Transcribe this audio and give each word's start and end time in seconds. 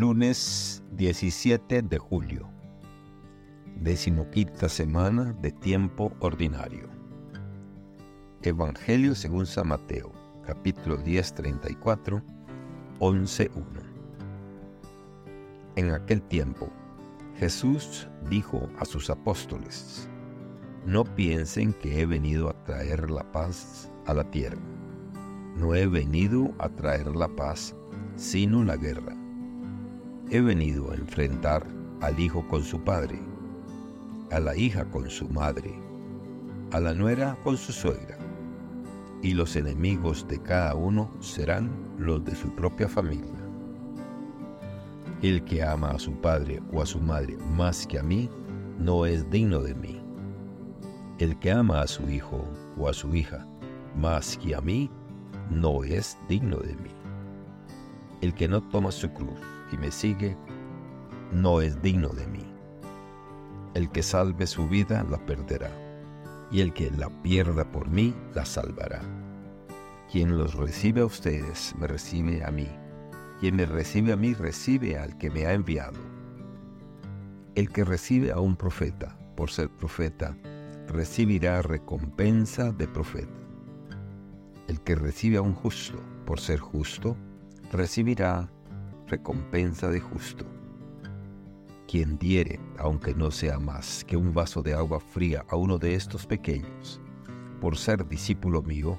Lunes 0.00 0.82
17 0.92 1.82
de 1.82 1.98
julio, 1.98 2.48
decimoquinta 3.82 4.66
semana 4.70 5.34
de 5.42 5.52
tiempo 5.52 6.10
ordinario. 6.20 6.88
Evangelio 8.40 9.14
según 9.14 9.44
San 9.44 9.68
Mateo, 9.68 10.10
capítulo 10.46 10.96
10, 10.96 11.34
34, 11.34 12.22
11, 12.98 13.50
1. 13.54 13.66
En 15.76 15.90
aquel 15.90 16.22
tiempo, 16.22 16.70
Jesús 17.36 18.08
dijo 18.30 18.70
a 18.78 18.86
sus 18.86 19.10
apóstoles, 19.10 20.08
No 20.86 21.04
piensen 21.04 21.74
que 21.74 22.00
he 22.00 22.06
venido 22.06 22.48
a 22.48 22.64
traer 22.64 23.10
la 23.10 23.30
paz 23.32 23.90
a 24.06 24.14
la 24.14 24.24
tierra. 24.30 24.62
No 25.58 25.74
he 25.74 25.86
venido 25.86 26.54
a 26.58 26.70
traer 26.70 27.14
la 27.14 27.28
paz, 27.28 27.76
sino 28.16 28.64
la 28.64 28.78
guerra 28.78 29.19
he 30.32 30.40
venido 30.40 30.92
a 30.92 30.94
enfrentar 30.94 31.66
al 32.00 32.18
hijo 32.20 32.46
con 32.46 32.62
su 32.62 32.80
padre, 32.80 33.18
a 34.30 34.38
la 34.38 34.56
hija 34.56 34.84
con 34.84 35.10
su 35.10 35.28
madre, 35.28 35.74
a 36.70 36.78
la 36.78 36.94
nuera 36.94 37.36
con 37.42 37.56
su 37.56 37.72
suegra, 37.72 38.16
y 39.22 39.34
los 39.34 39.56
enemigos 39.56 40.26
de 40.28 40.40
cada 40.40 40.76
uno 40.76 41.10
serán 41.18 41.68
los 41.98 42.24
de 42.24 42.36
su 42.36 42.48
propia 42.54 42.88
familia. 42.88 43.34
El 45.20 45.44
que 45.44 45.64
ama 45.64 45.90
a 45.90 45.98
su 45.98 46.12
padre 46.12 46.62
o 46.72 46.80
a 46.80 46.86
su 46.86 47.00
madre 47.00 47.36
más 47.56 47.84
que 47.84 47.98
a 47.98 48.02
mí, 48.04 48.30
no 48.78 49.06
es 49.06 49.28
digno 49.30 49.60
de 49.60 49.74
mí. 49.74 50.00
El 51.18 51.36
que 51.40 51.50
ama 51.50 51.82
a 51.82 51.88
su 51.88 52.08
hijo 52.08 52.44
o 52.78 52.88
a 52.88 52.92
su 52.92 53.14
hija 53.16 53.46
más 53.96 54.38
que 54.38 54.54
a 54.54 54.60
mí, 54.60 54.88
no 55.50 55.82
es 55.82 56.16
digno 56.28 56.58
de 56.58 56.76
mí. 56.76 56.94
El 58.20 58.32
que 58.32 58.46
no 58.46 58.62
toma 58.62 58.92
su 58.92 59.10
cruz 59.10 59.40
y 59.72 59.78
me 59.78 59.90
sigue, 59.90 60.36
no 61.32 61.60
es 61.60 61.80
digno 61.82 62.08
de 62.08 62.26
mí. 62.26 62.46
El 63.74 63.90
que 63.90 64.02
salve 64.02 64.46
su 64.46 64.68
vida 64.68 65.04
la 65.08 65.18
perderá, 65.24 65.70
y 66.50 66.60
el 66.60 66.72
que 66.72 66.90
la 66.90 67.08
pierda 67.22 67.64
por 67.64 67.88
mí 67.88 68.14
la 68.34 68.44
salvará. 68.44 69.00
Quien 70.10 70.36
los 70.36 70.54
recibe 70.54 71.02
a 71.02 71.06
ustedes, 71.06 71.74
me 71.78 71.86
recibe 71.86 72.44
a 72.44 72.50
mí. 72.50 72.68
Quien 73.38 73.56
me 73.56 73.64
recibe 73.64 74.12
a 74.12 74.16
mí, 74.16 74.34
recibe 74.34 74.98
al 74.98 75.16
que 75.18 75.30
me 75.30 75.46
ha 75.46 75.52
enviado. 75.52 75.98
El 77.54 77.70
que 77.70 77.84
recibe 77.84 78.32
a 78.32 78.40
un 78.40 78.56
profeta 78.56 79.16
por 79.36 79.50
ser 79.50 79.70
profeta, 79.70 80.36
recibirá 80.88 81.62
recompensa 81.62 82.72
de 82.72 82.88
profeta. 82.88 83.32
El 84.66 84.80
que 84.80 84.96
recibe 84.96 85.36
a 85.36 85.42
un 85.42 85.54
justo 85.54 85.98
por 86.26 86.40
ser 86.40 86.58
justo, 86.58 87.16
recibirá 87.72 88.50
recompensa 89.10 89.90
de 89.90 90.00
justo. 90.00 90.44
Quien 91.86 92.18
diere, 92.18 92.60
aunque 92.78 93.14
no 93.14 93.30
sea 93.30 93.58
más 93.58 94.04
que 94.04 94.16
un 94.16 94.32
vaso 94.32 94.62
de 94.62 94.74
agua 94.74 95.00
fría 95.00 95.44
a 95.48 95.56
uno 95.56 95.76
de 95.76 95.94
estos 95.94 96.24
pequeños, 96.24 97.00
por 97.60 97.76
ser 97.76 98.06
discípulo 98.08 98.62
mío, 98.62 98.98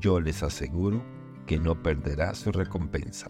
yo 0.00 0.18
les 0.18 0.42
aseguro 0.42 1.02
que 1.46 1.58
no 1.58 1.80
perderá 1.80 2.34
su 2.34 2.50
recompensa. 2.50 3.28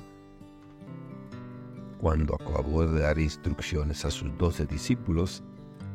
Cuando 2.00 2.34
acabó 2.34 2.86
de 2.86 3.00
dar 3.00 3.18
instrucciones 3.18 4.04
a 4.04 4.10
sus 4.10 4.36
doce 4.38 4.66
discípulos, 4.66 5.42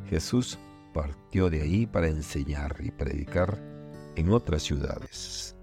Jesús 0.08 0.58
partió 0.92 1.50
de 1.50 1.62
ahí 1.62 1.86
para 1.86 2.08
enseñar 2.08 2.76
y 2.80 2.90
predicar 2.90 3.58
en 4.16 4.30
otras 4.30 4.62
ciudades. 4.62 5.54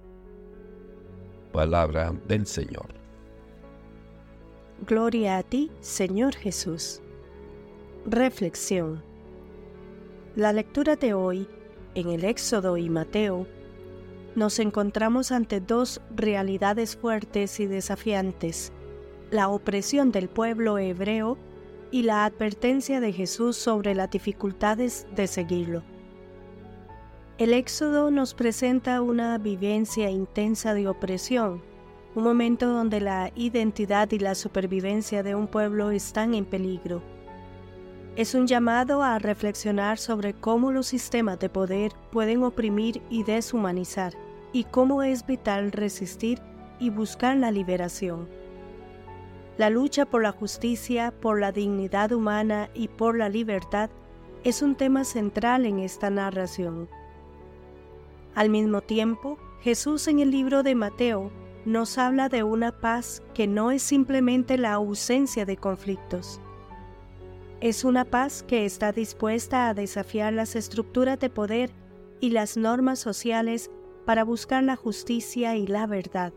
Palabra 1.52 2.14
del 2.28 2.46
Señor. 2.46 3.05
Gloria 4.88 5.38
a 5.40 5.44
ti, 5.44 5.72
Señor 5.82 6.36
Jesús. 6.36 7.02
Reflexión. 8.06 9.02
La 10.36 10.54
lectura 10.54 10.96
de 10.96 11.16
hoy, 11.16 11.48
en 11.96 12.10
el 12.10 12.24
Éxodo 12.24 12.78
y 12.78 12.88
Mateo, 12.88 13.48
nos 14.36 14.60
encontramos 14.60 15.32
ante 15.32 15.60
dos 15.60 16.02
realidades 16.16 16.98
fuertes 16.98 17.60
y 17.60 17.66
desafiantes, 17.66 18.72
la 19.32 19.50
opresión 19.50 20.12
del 20.12 20.30
pueblo 20.30 20.78
hebreo 20.78 21.40
y 21.90 22.04
la 22.04 22.24
advertencia 22.24 23.00
de 23.00 23.12
Jesús 23.12 23.58
sobre 23.58 23.96
las 23.96 24.12
dificultades 24.12 25.08
de 25.16 25.26
seguirlo. 25.26 25.82
El 27.40 27.54
Éxodo 27.54 28.12
nos 28.12 28.36
presenta 28.36 29.02
una 29.02 29.40
vivencia 29.40 30.12
intensa 30.12 30.76
de 30.76 30.88
opresión, 30.88 31.64
un 32.16 32.24
momento 32.24 32.68
donde 32.70 33.02
la 33.02 33.32
identidad 33.36 34.10
y 34.12 34.20
la 34.20 34.36
supervivencia 34.36 35.22
de 35.22 35.36
un 35.36 35.48
pueblo 35.48 35.92
están 35.92 36.34
en 36.34 36.46
peligro. 36.46 37.02
Es 38.16 38.34
un 38.34 38.48
llamado 38.48 39.04
a 39.04 39.20
reflexionar 39.20 39.98
sobre 39.98 40.34
cómo 40.34 40.72
los 40.72 40.88
sistemas 40.88 41.38
de 41.40 41.50
poder 41.50 41.92
pueden 42.12 42.44
oprimir 42.44 43.02
y 43.10 43.24
deshumanizar, 43.24 44.14
y 44.54 44.64
cómo 44.64 45.04
es 45.04 45.26
vital 45.26 45.74
resistir 45.74 46.42
y 46.80 46.90
buscar 46.90 47.36
la 47.36 47.52
liberación. 47.52 48.30
La 49.58 49.70
lucha 49.70 50.06
por 50.06 50.24
la 50.24 50.32
justicia, 50.32 51.14
por 51.20 51.42
la 51.42 51.52
dignidad 51.52 52.14
humana 52.14 52.70
y 52.74 52.88
por 52.88 53.18
la 53.18 53.28
libertad 53.28 53.90
es 54.46 54.62
un 54.62 54.76
tema 54.76 55.04
central 55.04 55.66
en 55.66 55.80
esta 55.80 56.10
narración. 56.10 56.88
Al 58.36 58.50
mismo 58.50 58.80
tiempo, 58.80 59.38
Jesús 59.60 60.08
en 60.08 60.20
el 60.20 60.32
libro 60.32 60.64
de 60.64 60.76
Mateo 60.76 61.32
nos 61.66 61.98
habla 61.98 62.30
de 62.30 62.44
una 62.44 62.72
paz 62.72 63.24
que 63.34 63.48
no 63.48 63.72
es 63.72 63.82
simplemente 63.82 64.58
la 64.58 64.74
ausencia 64.74 65.46
de 65.46 65.58
conflictos. 65.58 66.40
Es 67.60 67.84
una 67.84 68.06
paz 68.06 68.44
que 68.44 68.66
está 68.66 68.92
dispuesta 68.92 69.68
a 69.68 69.74
desafiar 69.74 70.34
las 70.34 70.56
estructuras 70.56 71.20
de 71.20 71.32
poder 71.32 71.72
y 72.20 72.30
las 72.30 72.56
normas 72.56 73.00
sociales 73.00 73.72
para 74.06 74.24
buscar 74.24 74.64
la 74.64 74.76
justicia 74.76 75.56
y 75.56 75.66
la 75.66 75.88
verdad. 75.88 76.34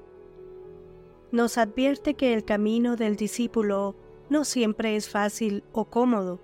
Nos 1.31 1.59
advierte 1.59 2.15
que 2.15 2.33
el 2.33 2.45
camino 2.45 2.97
del 2.97 3.17
discípulo 3.17 3.95
no 4.31 4.47
siempre 4.47 4.97
es 4.97 5.11
fácil 5.11 5.63
o 5.73 5.85
cómodo. 5.85 6.41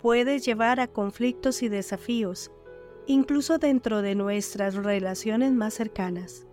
Puede 0.00 0.38
llevar 0.38 0.80
a 0.80 0.86
conflictos 0.86 1.62
y 1.62 1.68
desafíos, 1.68 2.50
incluso 3.06 3.58
dentro 3.58 4.00
de 4.00 4.14
nuestras 4.14 4.74
relaciones 4.74 5.52
más 5.52 5.74
cercanas. 5.74 6.46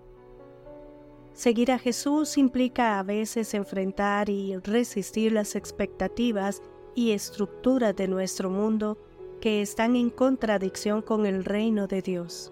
Seguir 1.33 1.71
a 1.71 1.79
Jesús 1.79 2.37
implica 2.37 2.99
a 2.99 3.03
veces 3.03 3.53
enfrentar 3.53 4.29
y 4.29 4.57
resistir 4.57 5.31
las 5.31 5.55
expectativas 5.55 6.61
y 6.93 7.11
estructuras 7.11 7.95
de 7.95 8.07
nuestro 8.07 8.49
mundo 8.49 8.97
que 9.39 9.61
están 9.61 9.95
en 9.95 10.09
contradicción 10.09 11.01
con 11.01 11.25
el 11.25 11.45
reino 11.45 11.87
de 11.87 12.01
Dios. 12.01 12.51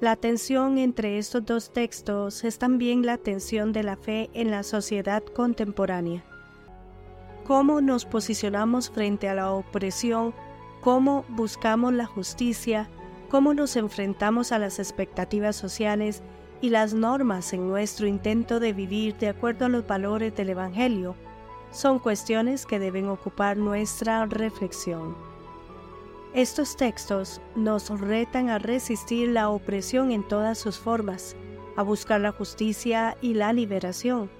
La 0.00 0.16
tensión 0.16 0.78
entre 0.78 1.18
estos 1.18 1.46
dos 1.46 1.72
textos 1.72 2.44
es 2.44 2.58
también 2.58 3.06
la 3.06 3.18
tensión 3.18 3.72
de 3.72 3.84
la 3.84 3.96
fe 3.96 4.28
en 4.34 4.50
la 4.50 4.62
sociedad 4.62 5.22
contemporánea. 5.22 6.24
Cómo 7.44 7.80
nos 7.80 8.04
posicionamos 8.04 8.90
frente 8.90 9.28
a 9.28 9.34
la 9.34 9.52
opresión, 9.52 10.34
cómo 10.80 11.24
buscamos 11.28 11.92
la 11.92 12.06
justicia, 12.06 12.88
cómo 13.30 13.54
nos 13.54 13.76
enfrentamos 13.76 14.50
a 14.50 14.58
las 14.58 14.78
expectativas 14.78 15.54
sociales 15.54 16.22
y 16.60 16.70
las 16.70 16.94
normas 16.94 17.52
en 17.52 17.68
nuestro 17.68 18.06
intento 18.06 18.60
de 18.60 18.72
vivir 18.72 19.16
de 19.16 19.28
acuerdo 19.28 19.66
a 19.66 19.68
los 19.68 19.86
valores 19.86 20.34
del 20.34 20.50
Evangelio 20.50 21.14
son 21.70 21.98
cuestiones 21.98 22.66
que 22.66 22.78
deben 22.78 23.08
ocupar 23.08 23.56
nuestra 23.56 24.24
reflexión. 24.26 25.16
Estos 26.34 26.76
textos 26.76 27.40
nos 27.54 27.88
retan 28.00 28.48
a 28.48 28.58
resistir 28.58 29.28
la 29.28 29.50
opresión 29.50 30.10
en 30.10 30.22
todas 30.26 30.58
sus 30.58 30.78
formas, 30.78 31.36
a 31.76 31.82
buscar 31.82 32.20
la 32.20 32.32
justicia 32.32 33.16
y 33.20 33.34
la 33.34 33.52
liberación, 33.52 34.30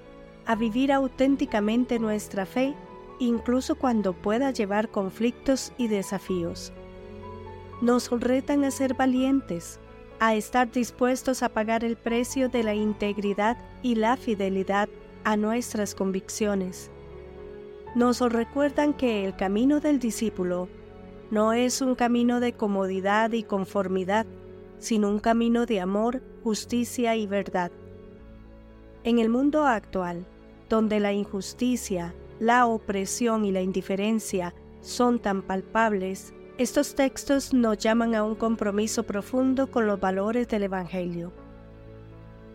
a 0.46 0.55
vivir 0.56 0.93
auténticamente 0.93 1.99
nuestra 1.99 2.46
fe, 2.46 2.75
incluso 3.19 3.76
cuando 3.76 4.12
pueda 4.12 4.50
llevar 4.50 4.88
conflictos 4.88 5.72
y 5.78 5.88
desafíos. 5.88 6.72
Nos 7.81 8.10
retan 8.10 8.64
a 8.64 8.70
ser 8.70 8.94
valientes, 8.94 9.78
a 10.20 10.34
estar 10.34 10.70
dispuestos 10.70 11.43
a 11.43 11.49
pagar 11.49 11.84
el 11.84 11.96
precio 11.96 12.49
de 12.49 12.62
la 12.62 12.75
integridad 12.75 13.56
y 13.82 13.94
la 13.94 14.16
fidelidad 14.16 14.88
a 15.25 15.37
nuestras 15.37 15.94
convicciones. 15.94 16.90
Nos 17.94 18.20
recuerdan 18.20 18.93
que 18.93 19.25
el 19.25 19.37
camino 19.37 19.81
del 19.81 19.99
discípulo 19.99 20.69
no 21.31 21.52
es 21.52 21.81
un 21.81 21.94
camino 21.94 22.40
de 22.40 22.52
comodidad 22.52 23.32
y 23.32 23.43
conformidad, 23.43 24.26
sino 24.78 25.08
un 25.08 25.20
camino 25.20 25.64
de 25.64 25.81
amor, 25.81 26.22
justicia 26.43 27.17
y 27.17 27.26
verdad. 27.26 27.70
En 29.02 29.19
el 29.19 29.28
mundo 29.28 29.64
actual, 29.64 30.26
donde 30.69 31.00
la 31.00 31.12
injusticia, 31.12 32.14
la 32.38 32.67
opresión 32.67 33.44
y 33.44 33.52
la 33.52 33.62
indiferencia 33.62 34.55
son 34.81 35.19
tan 35.19 35.43
palpables, 35.43 36.33
estos 36.56 36.95
textos 36.95 37.53
nos 37.53 37.79
llaman 37.79 38.15
a 38.15 38.23
un 38.23 38.37
compromiso 38.37 39.03
profundo 39.03 39.73
con 39.73 39.89
los 39.89 39.99
valores 39.99 40.47
del 40.47 40.62
Evangelio. 40.65 41.33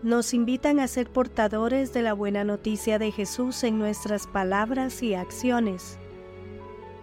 nos 0.01 0.34
invitan 0.34 0.80
a 0.80 0.88
ser 0.88 1.10
portadores 1.10 1.92
de 1.92 2.01
la 2.01 2.13
buena 2.13 2.46
noticia 2.46 2.98
de 2.98 3.12
Jesús 3.12 3.66
en 3.66 3.78
nuestras 3.78 4.28
palabras 4.28 5.04
y 5.04 5.13
acciones, 5.13 5.98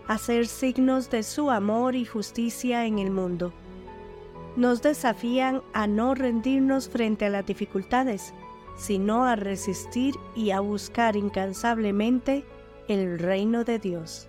a 0.06 0.16
ser 0.16 0.46
signos 0.46 1.10
de 1.10 1.22
su 1.22 1.50
amor 1.50 1.94
y 1.94 2.06
justicia 2.06 2.86
en 2.86 2.98
el 2.98 3.10
mundo. 3.10 3.52
Nos 4.56 4.80
desafían 4.80 5.60
a 5.74 5.86
no 5.86 6.14
rendirnos 6.14 6.88
frente 6.88 7.26
a 7.26 7.28
las 7.28 7.44
dificultades, 7.44 8.32
sino 8.78 9.26
a 9.26 9.36
resistir 9.36 10.14
y 10.34 10.50
a 10.50 10.60
buscar 10.60 11.16
incansablemente 11.16 12.46
el 12.88 13.18
reino 13.18 13.64
de 13.64 13.78
Dios. 13.78 14.28